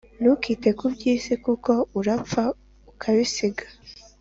[0.19, 2.43] Ntukite kubyisi kuko urapfa
[2.91, 3.63] ukabisiga